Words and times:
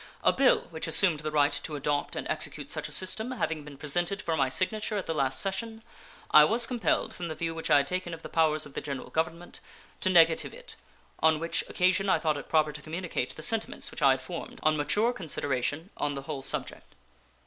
A 0.23 0.33
bill 0.33 0.61
which 0.71 0.87
assumed 0.87 1.19
the 1.19 1.29
right 1.29 1.51
to 1.51 1.75
adopt 1.75 2.15
and 2.15 2.27
execute 2.27 2.71
such 2.71 2.89
a 2.89 2.91
system 2.91 3.29
having 3.33 3.63
been 3.63 3.77
presented 3.77 4.19
for 4.19 4.35
my 4.35 4.49
signature 4.49 4.97
at 4.97 5.05
the 5.05 5.13
last 5.13 5.39
session, 5.39 5.83
I 6.31 6.43
was 6.43 6.65
compelled, 6.65 7.13
from 7.13 7.27
the 7.27 7.35
view 7.35 7.53
which 7.53 7.69
I 7.69 7.77
had 7.77 7.85
taken 7.85 8.11
of 8.11 8.23
the 8.23 8.27
powers 8.27 8.65
of 8.65 8.73
the 8.73 8.81
General 8.81 9.11
Government, 9.11 9.59
to 9.99 10.09
negative 10.09 10.55
it, 10.55 10.75
on 11.19 11.37
which 11.39 11.63
occasion 11.69 12.09
I 12.09 12.17
thought 12.17 12.35
it 12.37 12.49
proper 12.49 12.71
to 12.71 12.81
communicate 12.81 13.35
the 13.35 13.43
sentiments 13.43 13.91
which 13.91 14.01
I 14.01 14.09
had 14.09 14.21
formed, 14.21 14.59
on 14.63 14.75
mature 14.75 15.13
consideration, 15.13 15.91
on 15.95 16.15
the 16.15 16.23
whole 16.23 16.41
subject. 16.41 16.95